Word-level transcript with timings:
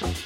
Welcome 0.00 0.16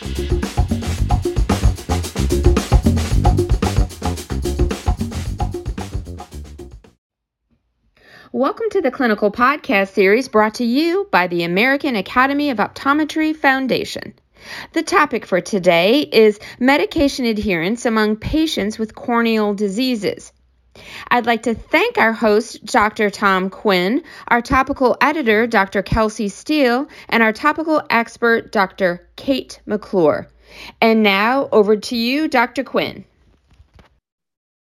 to 8.71 8.81
the 8.81 8.93
clinical 8.93 9.33
podcast 9.33 9.95
series 9.95 10.29
brought 10.29 10.55
to 10.55 10.65
you 10.65 11.09
by 11.11 11.27
the 11.27 11.43
American 11.43 11.97
Academy 11.97 12.51
of 12.51 12.59
Optometry 12.59 13.35
Foundation. 13.35 14.15
The 14.75 14.83
topic 14.85 15.27
for 15.27 15.41
today 15.41 16.03
is 16.03 16.39
medication 16.61 17.25
adherence 17.25 17.85
among 17.85 18.15
patients 18.15 18.79
with 18.79 18.95
corneal 18.95 19.55
diseases. 19.55 20.33
I'd 21.11 21.27
like 21.27 21.43
to 21.45 21.55
thank 21.55 21.99
our 21.99 22.13
host, 22.13 22.65
Dr. 22.65 23.11
Tom 23.11 23.51
Quinn, 23.51 24.03
our 24.29 24.43
topical 24.43 24.97
editor, 25.01 25.47
Dr. 25.47 25.83
Kelsey 25.83 26.29
Steele, 26.29 26.89
and 27.09 27.23
our 27.23 27.33
topical 27.33 27.83
expert, 27.91 28.53
Dr. 28.53 29.09
Kate 29.17 29.61
McClure. 29.67 30.29
And 30.81 31.03
now 31.03 31.49
over 31.53 31.77
to 31.77 31.97
you, 31.97 32.29
Dr. 32.29 32.65
Quinn. 32.65 33.05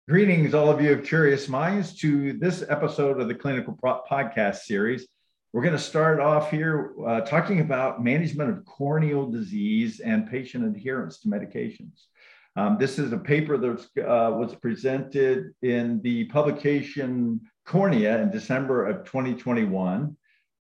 Greetings, 0.09 0.53
all 0.53 0.71
of 0.71 0.81
you 0.83 0.93
of 0.93 1.05
curious 1.05 1.49
minds, 1.49 1.95
to 2.01 2.33
this 2.35 2.65
episode 2.69 3.21
of 3.21 3.29
the 3.29 3.35
Clinical 3.35 3.73
Pro- 3.75 4.03
Podcast 4.11 4.57
Series. 4.63 5.07
We're 5.53 5.63
going 5.63 5.77
to 5.77 5.83
start 5.83 6.19
off 6.19 6.51
here 6.51 6.93
uh, 7.07 7.21
talking 7.21 7.61
about 7.61 8.03
management 8.03 8.51
of 8.51 8.65
corneal 8.65 9.31
disease 9.31 10.01
and 10.01 10.29
patient 10.29 10.65
adherence 10.65 11.19
to 11.21 11.29
medications. 11.29 12.07
Um, 12.55 12.77
this 12.79 12.99
is 12.99 13.13
a 13.13 13.19
paper 13.19 13.57
that 13.57 14.07
uh, 14.07 14.31
was 14.33 14.55
presented 14.55 15.55
in 15.63 16.01
the 16.03 16.25
publication 16.27 17.41
Cornea 17.65 18.21
in 18.21 18.31
December 18.31 18.87
of 18.87 19.05
2021, 19.05 20.17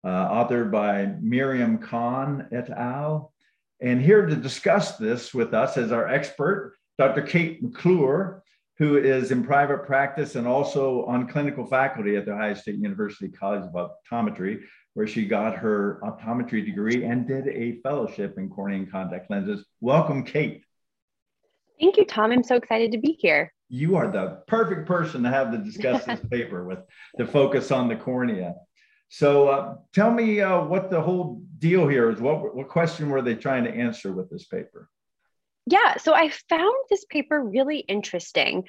uh, 0.04 0.08
authored 0.08 0.70
by 0.70 1.14
Mariam 1.20 1.78
Khan 1.78 2.46
et 2.52 2.70
al. 2.70 3.32
And 3.80 4.00
here 4.00 4.26
to 4.26 4.36
discuss 4.36 4.98
this 4.98 5.34
with 5.34 5.54
us 5.54 5.76
is 5.76 5.90
our 5.90 6.06
expert, 6.06 6.74
Dr. 6.98 7.22
Kate 7.22 7.62
McClure 7.62 8.42
who 8.80 8.96
is 8.96 9.30
in 9.30 9.44
private 9.44 9.84
practice 9.84 10.36
and 10.36 10.46
also 10.46 11.04
on 11.04 11.28
clinical 11.28 11.66
faculty 11.66 12.16
at 12.16 12.24
the 12.24 12.32
Ohio 12.32 12.54
State 12.54 12.76
University 12.76 13.28
College 13.28 13.68
of 13.74 13.90
Optometry, 14.10 14.62
where 14.94 15.06
she 15.06 15.26
got 15.26 15.54
her 15.54 16.00
optometry 16.02 16.64
degree 16.64 17.04
and 17.04 17.28
did 17.28 17.46
a 17.48 17.78
fellowship 17.82 18.38
in 18.38 18.48
cornea 18.48 18.78
and 18.78 18.90
contact 18.90 19.30
lenses. 19.30 19.66
Welcome, 19.82 20.24
Kate. 20.24 20.64
Thank 21.80 21.96
you, 21.96 22.04
Tom. 22.04 22.30
I'm 22.30 22.42
so 22.42 22.56
excited 22.56 22.92
to 22.92 22.98
be 22.98 23.12
here. 23.12 23.52
You 23.70 23.96
are 23.96 24.10
the 24.10 24.42
perfect 24.46 24.86
person 24.86 25.22
to 25.22 25.30
have 25.30 25.50
to 25.52 25.58
discuss 25.58 26.04
this 26.04 26.20
paper 26.30 26.64
with 26.64 26.80
the 27.16 27.26
focus 27.26 27.70
on 27.70 27.88
the 27.88 27.96
cornea. 27.96 28.54
So 29.08 29.48
uh, 29.48 29.74
tell 29.92 30.10
me 30.10 30.40
uh, 30.40 30.62
what 30.62 30.90
the 30.90 31.00
whole 31.00 31.42
deal 31.58 31.88
here 31.88 32.10
is. 32.10 32.20
What, 32.20 32.54
what 32.54 32.68
question 32.68 33.08
were 33.08 33.22
they 33.22 33.34
trying 33.34 33.64
to 33.64 33.70
answer 33.70 34.12
with 34.12 34.30
this 34.30 34.46
paper? 34.46 34.90
Yeah, 35.70 35.98
so 35.98 36.14
I 36.14 36.30
found 36.48 36.74
this 36.90 37.04
paper 37.04 37.40
really 37.44 37.78
interesting. 37.86 38.64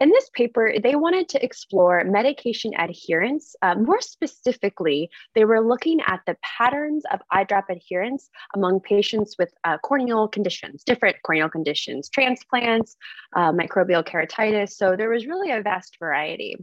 In 0.00 0.08
this 0.08 0.30
paper, 0.30 0.72
they 0.82 0.96
wanted 0.96 1.28
to 1.28 1.44
explore 1.44 2.02
medication 2.02 2.72
adherence. 2.78 3.54
Uh, 3.60 3.74
more 3.74 4.00
specifically, 4.00 5.10
they 5.34 5.44
were 5.44 5.60
looking 5.60 6.00
at 6.06 6.20
the 6.26 6.34
patterns 6.42 7.04
of 7.12 7.20
eye 7.30 7.44
drop 7.44 7.68
adherence 7.68 8.30
among 8.54 8.80
patients 8.80 9.36
with 9.38 9.52
uh, 9.64 9.76
corneal 9.84 10.28
conditions, 10.28 10.82
different 10.82 11.16
corneal 11.26 11.50
conditions, 11.50 12.08
transplants, 12.08 12.96
uh, 13.34 13.52
microbial 13.52 14.02
keratitis. 14.02 14.70
So 14.70 14.96
there 14.96 15.10
was 15.10 15.26
really 15.26 15.50
a 15.50 15.60
vast 15.60 15.98
variety. 15.98 16.56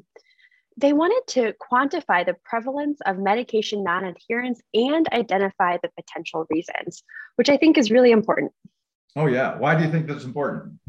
They 0.75 0.93
wanted 0.93 1.21
to 1.33 1.53
quantify 1.71 2.25
the 2.25 2.35
prevalence 2.43 2.99
of 3.05 3.19
medication 3.19 3.83
non 3.83 4.05
adherence 4.05 4.59
and 4.73 5.07
identify 5.13 5.77
the 5.77 5.89
potential 5.89 6.47
reasons, 6.49 7.03
which 7.35 7.49
I 7.49 7.57
think 7.57 7.77
is 7.77 7.91
really 7.91 8.09
important. 8.09 8.53
Oh, 9.15 9.27
yeah. 9.27 9.57
Why 9.57 9.75
do 9.75 9.83
you 9.83 9.91
think 9.91 10.07
that's 10.07 10.23
important? 10.23 10.79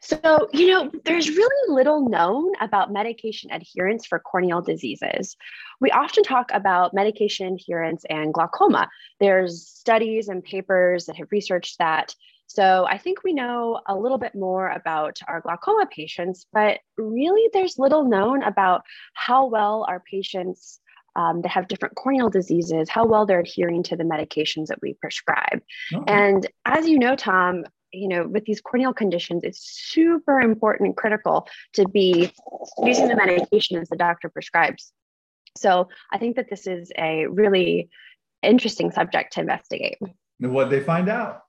So, 0.00 0.48
you 0.52 0.68
know, 0.68 0.90
there's 1.04 1.28
really 1.28 1.74
little 1.74 2.08
known 2.08 2.52
about 2.60 2.92
medication 2.92 3.50
adherence 3.50 4.06
for 4.06 4.18
corneal 4.18 4.62
diseases. 4.62 5.36
We 5.80 5.90
often 5.90 6.22
talk 6.22 6.50
about 6.52 6.94
medication 6.94 7.54
adherence 7.54 8.04
and 8.08 8.32
glaucoma. 8.32 8.88
There's 9.20 9.68
studies 9.68 10.28
and 10.28 10.42
papers 10.42 11.06
that 11.06 11.16
have 11.16 11.28
researched 11.30 11.78
that. 11.78 12.14
So, 12.46 12.86
I 12.88 12.96
think 12.96 13.22
we 13.22 13.34
know 13.34 13.80
a 13.86 13.94
little 13.94 14.18
bit 14.18 14.34
more 14.34 14.70
about 14.70 15.18
our 15.28 15.40
glaucoma 15.40 15.86
patients, 15.86 16.46
but 16.52 16.78
really 16.96 17.50
there's 17.52 17.78
little 17.78 18.04
known 18.04 18.42
about 18.42 18.82
how 19.12 19.46
well 19.46 19.84
our 19.88 20.00
patients 20.00 20.80
um, 21.18 21.42
that 21.42 21.48
have 21.48 21.66
different 21.66 21.96
corneal 21.96 22.30
diseases, 22.30 22.88
how 22.88 23.04
well 23.04 23.26
they're 23.26 23.40
adhering 23.40 23.82
to 23.82 23.96
the 23.96 24.04
medications 24.04 24.68
that 24.68 24.80
we 24.80 24.94
prescribe. 24.94 25.62
And 26.06 26.46
as 26.64 26.86
you 26.86 26.96
know, 27.00 27.16
Tom, 27.16 27.64
you 27.92 28.06
know, 28.06 28.28
with 28.28 28.44
these 28.44 28.60
corneal 28.60 28.92
conditions, 28.92 29.42
it's 29.42 29.60
super 29.60 30.40
important 30.40 30.86
and 30.86 30.96
critical 30.96 31.48
to 31.72 31.88
be 31.88 32.32
using 32.84 33.08
the 33.08 33.16
medication 33.16 33.78
as 33.78 33.88
the 33.88 33.96
doctor 33.96 34.28
prescribes. 34.28 34.92
So 35.56 35.88
I 36.12 36.18
think 36.18 36.36
that 36.36 36.48
this 36.48 36.68
is 36.68 36.92
a 36.96 37.26
really 37.26 37.90
interesting 38.40 38.92
subject 38.92 39.32
to 39.32 39.40
investigate. 39.40 39.98
And 40.40 40.54
what 40.54 40.70
they 40.70 40.80
find 40.80 41.08
out? 41.08 41.42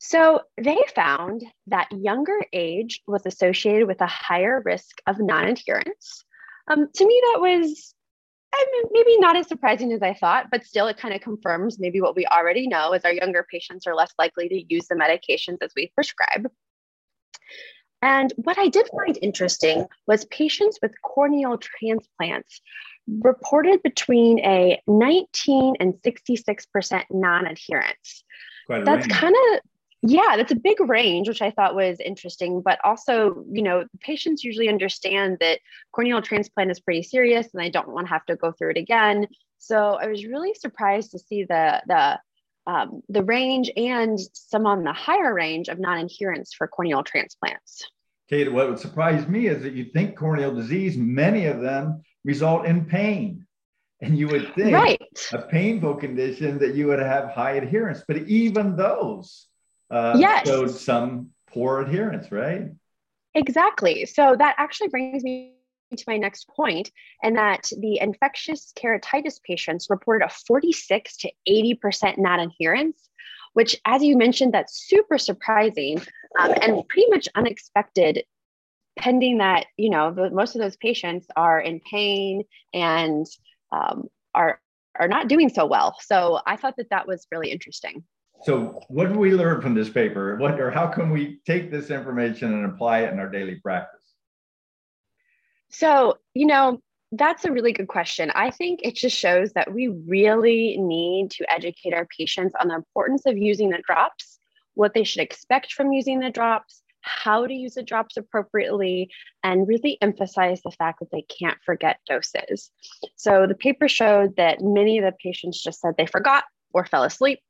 So 0.00 0.42
they 0.60 0.78
found 0.94 1.44
that 1.68 1.88
younger 1.92 2.40
age 2.52 3.00
was 3.06 3.24
associated 3.24 3.86
with 3.86 4.02
a 4.02 4.06
higher 4.06 4.60
risk 4.62 5.00
of 5.06 5.18
non 5.18 5.46
adherence. 5.46 6.24
Um, 6.70 6.88
to 6.94 7.06
me, 7.06 7.22
that 7.32 7.40
was 7.40 7.94
I 8.52 8.66
mean, 8.72 8.84
maybe 8.92 9.18
not 9.18 9.36
as 9.36 9.46
surprising 9.46 9.92
as 9.92 10.02
I 10.02 10.14
thought, 10.14 10.46
but 10.50 10.64
still, 10.64 10.88
it 10.88 10.96
kind 10.96 11.14
of 11.14 11.20
confirms 11.20 11.78
maybe 11.78 12.00
what 12.00 12.16
we 12.16 12.26
already 12.26 12.66
know 12.66 12.92
is 12.94 13.04
our 13.04 13.12
younger 13.12 13.46
patients 13.48 13.86
are 13.86 13.94
less 13.94 14.12
likely 14.18 14.48
to 14.48 14.74
use 14.74 14.88
the 14.88 14.96
medications 14.96 15.58
as 15.62 15.70
we 15.76 15.92
prescribe. 15.94 16.50
And 18.02 18.32
what 18.36 18.58
I 18.58 18.68
did 18.68 18.88
find 18.96 19.18
interesting 19.20 19.86
was 20.06 20.24
patients 20.26 20.78
with 20.82 21.00
corneal 21.02 21.58
transplants 21.58 22.60
reported 23.06 23.82
between 23.82 24.38
a 24.40 24.80
19 24.86 25.76
and 25.80 25.94
66% 25.94 27.04
non 27.10 27.46
adherence. 27.46 28.24
That's 28.68 29.06
kind 29.06 29.34
of 29.34 29.60
yeah, 30.02 30.36
that's 30.36 30.52
a 30.52 30.56
big 30.56 30.80
range, 30.80 31.28
which 31.28 31.42
I 31.42 31.50
thought 31.50 31.74
was 31.74 32.00
interesting. 32.00 32.62
But 32.62 32.78
also, 32.84 33.44
you 33.50 33.62
know, 33.62 33.84
patients 34.00 34.42
usually 34.42 34.68
understand 34.68 35.38
that 35.40 35.60
corneal 35.92 36.22
transplant 36.22 36.70
is 36.70 36.80
pretty 36.80 37.02
serious 37.02 37.48
and 37.52 37.62
they 37.62 37.70
don't 37.70 37.88
want 37.88 38.06
to 38.06 38.12
have 38.12 38.24
to 38.26 38.36
go 38.36 38.52
through 38.52 38.70
it 38.70 38.76
again. 38.78 39.26
So 39.58 39.98
I 40.00 40.06
was 40.06 40.24
really 40.24 40.54
surprised 40.54 41.10
to 41.12 41.18
see 41.18 41.44
the 41.44 41.82
the 41.86 42.18
um, 42.66 43.02
the 43.08 43.24
range 43.24 43.70
and 43.76 44.18
some 44.32 44.66
on 44.66 44.84
the 44.84 44.92
higher 44.92 45.34
range 45.34 45.68
of 45.68 45.78
non-adherence 45.78 46.54
for 46.54 46.68
corneal 46.68 47.02
transplants. 47.02 47.86
Kate, 48.28 48.52
what 48.52 48.68
would 48.68 48.78
surprise 48.78 49.26
me 49.26 49.48
is 49.48 49.62
that 49.62 49.72
you 49.72 49.86
think 49.86 50.16
corneal 50.16 50.54
disease, 50.54 50.96
many 50.96 51.46
of 51.46 51.60
them 51.60 52.02
result 52.24 52.64
in 52.64 52.84
pain. 52.84 53.46
And 54.02 54.16
you 54.16 54.28
would 54.28 54.54
think 54.54 54.72
right. 54.72 55.28
a 55.32 55.42
painful 55.42 55.96
condition 55.96 56.58
that 56.58 56.74
you 56.74 56.86
would 56.86 57.00
have 57.00 57.30
high 57.30 57.52
adherence, 57.52 58.02
but 58.06 58.16
even 58.28 58.76
those 58.76 59.48
uh, 59.90 60.16
yes. 60.18 60.46
showed 60.46 60.70
some 60.70 61.30
poor 61.46 61.80
adherence, 61.80 62.30
right? 62.30 62.70
Exactly. 63.34 64.06
So 64.06 64.36
that 64.38 64.54
actually 64.58 64.88
brings 64.88 65.22
me 65.22 65.54
to 65.96 66.04
my 66.06 66.16
next 66.16 66.48
point, 66.48 66.90
and 67.22 67.36
that 67.36 67.68
the 67.78 67.98
infectious 68.00 68.72
keratitis 68.76 69.42
patients 69.42 69.88
reported 69.90 70.24
a 70.24 70.28
46 70.28 71.16
to 71.18 71.32
80% 71.48 72.18
non 72.18 72.40
adherence, 72.40 73.08
which, 73.54 73.76
as 73.84 74.02
you 74.02 74.16
mentioned, 74.16 74.54
that's 74.54 74.86
super 74.86 75.18
surprising 75.18 76.00
um, 76.38 76.54
and 76.62 76.88
pretty 76.88 77.08
much 77.10 77.28
unexpected. 77.34 78.24
Pending 78.98 79.38
that, 79.38 79.66
you 79.76 79.88
know, 79.88 80.12
the, 80.12 80.30
most 80.30 80.54
of 80.54 80.60
those 80.60 80.76
patients 80.76 81.26
are 81.34 81.58
in 81.60 81.80
pain 81.80 82.44
and 82.74 83.26
um, 83.72 84.08
are 84.34 84.60
are 84.98 85.08
not 85.08 85.28
doing 85.28 85.48
so 85.48 85.64
well. 85.64 85.96
So 86.00 86.40
I 86.44 86.56
thought 86.56 86.76
that 86.76 86.90
that 86.90 87.06
was 87.06 87.26
really 87.32 87.50
interesting. 87.50 88.04
So, 88.42 88.80
what 88.88 89.12
do 89.12 89.18
we 89.18 89.32
learn 89.32 89.60
from 89.60 89.74
this 89.74 89.90
paper? 89.90 90.36
What 90.36 90.58
or 90.58 90.70
how 90.70 90.86
can 90.86 91.10
we 91.10 91.40
take 91.46 91.70
this 91.70 91.90
information 91.90 92.54
and 92.54 92.64
apply 92.64 93.00
it 93.00 93.12
in 93.12 93.18
our 93.18 93.28
daily 93.28 93.56
practice? 93.56 94.00
So, 95.68 96.16
you 96.34 96.46
know, 96.46 96.80
that's 97.12 97.44
a 97.44 97.52
really 97.52 97.72
good 97.72 97.88
question. 97.88 98.30
I 98.34 98.50
think 98.50 98.80
it 98.82 98.96
just 98.96 99.16
shows 99.16 99.52
that 99.52 99.72
we 99.72 99.88
really 99.88 100.78
need 100.78 101.30
to 101.32 101.52
educate 101.52 101.92
our 101.92 102.06
patients 102.06 102.54
on 102.60 102.68
the 102.68 102.76
importance 102.76 103.26
of 103.26 103.36
using 103.36 103.70
the 103.70 103.82
drops, 103.86 104.38
what 104.74 104.94
they 104.94 105.04
should 105.04 105.22
expect 105.22 105.72
from 105.72 105.92
using 105.92 106.20
the 106.20 106.30
drops, 106.30 106.82
how 107.02 107.46
to 107.46 107.52
use 107.52 107.74
the 107.74 107.82
drops 107.82 108.16
appropriately, 108.16 109.10
and 109.44 109.68
really 109.68 109.98
emphasize 110.00 110.62
the 110.62 110.70
fact 110.70 111.00
that 111.00 111.10
they 111.12 111.22
can't 111.22 111.58
forget 111.64 111.98
doses. 112.06 112.70
So, 113.16 113.46
the 113.46 113.54
paper 113.54 113.86
showed 113.86 114.36
that 114.36 114.62
many 114.62 114.96
of 114.96 115.04
the 115.04 115.12
patients 115.22 115.62
just 115.62 115.80
said 115.80 115.94
they 115.98 116.06
forgot 116.06 116.44
or 116.72 116.86
fell 116.86 117.04
asleep 117.04 117.40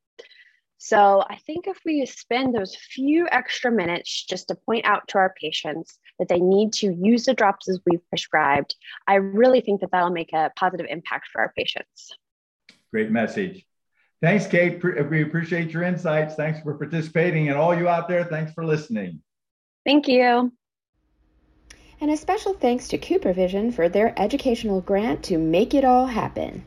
so 0.82 1.22
I 1.28 1.36
think 1.46 1.66
if 1.66 1.78
we 1.84 2.06
spend 2.06 2.54
those 2.54 2.74
few 2.74 3.28
extra 3.30 3.70
minutes 3.70 4.24
just 4.24 4.48
to 4.48 4.54
point 4.54 4.86
out 4.86 5.06
to 5.08 5.18
our 5.18 5.34
patients 5.38 5.98
that 6.18 6.28
they 6.28 6.40
need 6.40 6.72
to 6.72 6.96
use 6.98 7.26
the 7.26 7.34
drops 7.34 7.68
as 7.68 7.78
we've 7.84 8.08
prescribed, 8.08 8.74
I 9.06 9.16
really 9.16 9.60
think 9.60 9.82
that 9.82 9.90
that'll 9.92 10.08
make 10.08 10.32
a 10.32 10.50
positive 10.56 10.86
impact 10.88 11.28
for 11.30 11.42
our 11.42 11.52
patients. 11.54 12.16
Great 12.90 13.10
message. 13.10 13.66
Thanks, 14.22 14.46
Kate. 14.46 14.82
We 14.82 15.20
appreciate 15.20 15.70
your 15.70 15.82
insights. 15.82 16.34
Thanks 16.34 16.60
for 16.60 16.72
participating. 16.72 17.50
And 17.50 17.58
all 17.58 17.74
you 17.74 17.86
out 17.86 18.08
there, 18.08 18.24
thanks 18.24 18.54
for 18.54 18.64
listening. 18.64 19.20
Thank 19.84 20.08
you. 20.08 20.50
And 22.00 22.10
a 22.10 22.16
special 22.16 22.54
thanks 22.54 22.88
to 22.88 22.96
CooperVision 22.96 23.74
for 23.74 23.90
their 23.90 24.18
educational 24.18 24.80
grant 24.80 25.22
to 25.24 25.36
make 25.36 25.74
it 25.74 25.84
all 25.84 26.06
happen. 26.06 26.64